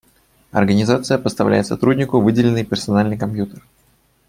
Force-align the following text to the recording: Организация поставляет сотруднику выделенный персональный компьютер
Организация 0.51 1.19
поставляет 1.19 1.67
сотруднику 1.67 2.19
выделенный 2.19 2.65
персональный 2.65 3.19
компьютер 3.19 3.61